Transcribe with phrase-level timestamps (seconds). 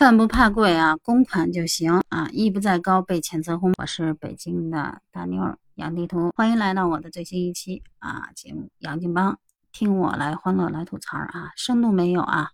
[0.00, 3.74] 饭不怕贵啊，公款就行啊，艺不在高被谴责轰。
[3.76, 9.34] 我是北京的大妞儿杨地图，欢迎来到我的最新一期啊节目《杨金帮》，
[9.72, 12.52] 听我来欢乐来吐槽啊，深度没有啊，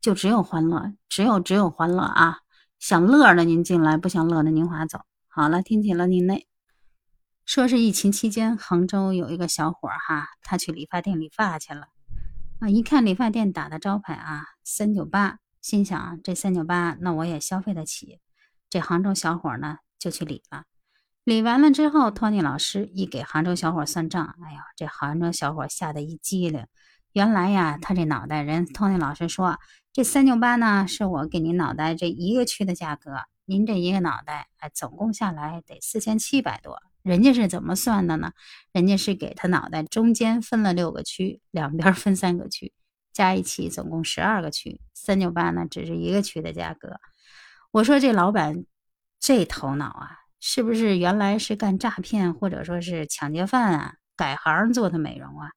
[0.00, 2.38] 就只有欢乐，只有只有欢乐啊，
[2.80, 5.02] 想乐的您进来，不想乐的您划走。
[5.28, 6.44] 好了，听起了您那，
[7.46, 11.86] 说是疫情期间，杭州有一个小伙哈，他去理发店理发去了
[12.58, 15.38] 啊，一看理发店打的招牌啊，三九八。
[15.62, 18.18] 心想这三九八，那我也消费得起。
[18.68, 20.64] 这杭州小伙呢，就去理了。
[21.24, 26.66] 理完了之后，托尼老师一给杭州小伙算账，哎呦，这杭州小伙吓得一激灵。
[27.12, 29.58] 原来呀，他这脑袋人，托尼老师说，
[29.92, 33.12] 这三九八呢，是我给您脑袋这一个区的价格。
[33.44, 36.82] 您这一个脑袋，哎，总共下来得四千七百多。
[37.02, 38.32] 人家是怎么算的呢？
[38.72, 42.72] 人家是给他脑袋中间分了六个区，两边分三个区。
[43.12, 47.00] 加一起总共十二个区，三九八呢只是一个区的价格。
[47.70, 48.64] 我说这老板
[49.20, 53.94] 这头脑啊，是不是原来是干诈骗或者说是抢劫犯啊？
[54.16, 55.50] 改行做的美容啊？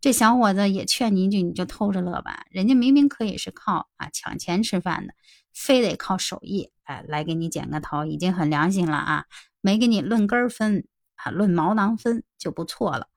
[0.00, 2.44] 这小伙子也劝你一句，你就偷着乐吧。
[2.50, 5.14] 人家明明可以是靠啊抢钱吃饭的，
[5.52, 9.24] 非得靠手艺哎来给你剪个头，已经很良心了啊，
[9.60, 13.08] 没给你论根分啊，论毛囊分就不错了。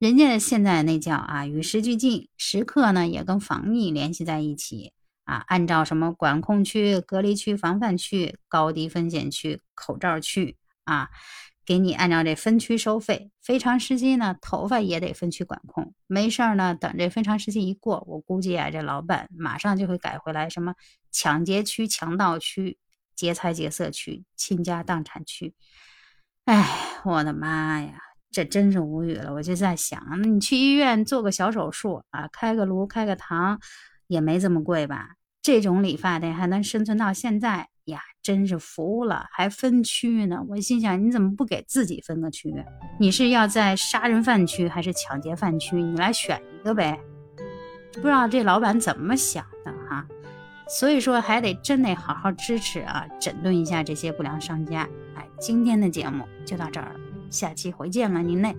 [0.00, 11.10] 人家现在那叫啊，与时俱进，时刻呢也跟防疫联系在一起啊，按照什么管控区、隔离区、防范区、高低风险区、口罩区啊，
[11.66, 13.30] 给你按照这分区收费。
[13.42, 15.92] 非常时期呢，头发也得分区管控。
[16.06, 20.74] 没事儿呢，等这非常时期一过，我估计啊，这老板马上就会改回来什么
[21.12, 22.78] 抢劫区、强盗区、
[23.14, 25.52] 劫财劫色区、倾家荡产区。
[26.46, 26.66] 哎，
[27.04, 28.00] 我的妈呀！
[28.30, 33.58] 这真是无语了，我就在想，那你去医院做个小手术啊，开个颅、开个膛，
[34.06, 35.16] 也没这么贵吧？
[35.42, 40.44] 这种理发店还能生存到现在呀，真是服了，还分区呢。
[40.48, 42.54] 我心想，你怎么不给自己分个区？
[43.00, 45.82] 你是要在杀人犯区还是抢劫犯区？
[45.82, 47.00] 你来选一个呗。
[47.94, 50.06] 不知道这老板怎么想的哈？
[50.68, 54.88] 所以说，还得真得好好支持啊，整顿一下这些不良商家。
[55.16, 56.94] 哎，今天的节目就到这儿。
[57.30, 58.54] 下期回见了，您嘞。